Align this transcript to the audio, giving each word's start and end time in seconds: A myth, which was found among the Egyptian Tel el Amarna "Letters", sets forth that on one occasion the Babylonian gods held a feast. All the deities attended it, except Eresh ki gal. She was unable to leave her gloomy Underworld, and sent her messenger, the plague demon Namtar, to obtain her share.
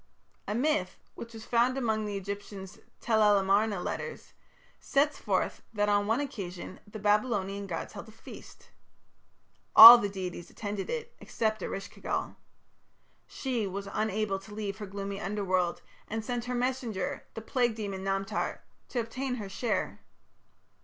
A 0.47 0.55
myth, 0.55 0.97
which 1.13 1.31
was 1.35 1.45
found 1.45 1.77
among 1.77 2.05
the 2.07 2.17
Egyptian 2.17 2.67
Tel 3.01 3.21
el 3.21 3.37
Amarna 3.37 3.79
"Letters", 3.79 4.33
sets 4.79 5.19
forth 5.19 5.61
that 5.73 5.89
on 5.89 6.07
one 6.07 6.19
occasion 6.19 6.79
the 6.87 6.97
Babylonian 6.97 7.67
gods 7.67 7.93
held 7.93 8.07
a 8.07 8.11
feast. 8.11 8.71
All 9.75 9.99
the 9.99 10.09
deities 10.09 10.49
attended 10.49 10.89
it, 10.89 11.13
except 11.19 11.61
Eresh 11.61 11.91
ki 11.91 12.01
gal. 12.01 12.35
She 13.27 13.67
was 13.67 13.87
unable 13.93 14.39
to 14.39 14.55
leave 14.55 14.79
her 14.79 14.87
gloomy 14.87 15.21
Underworld, 15.21 15.83
and 16.07 16.25
sent 16.25 16.45
her 16.45 16.55
messenger, 16.55 17.27
the 17.35 17.41
plague 17.43 17.75
demon 17.75 18.03
Namtar, 18.03 18.61
to 18.89 18.99
obtain 18.99 19.35
her 19.35 19.49
share. 19.49 20.01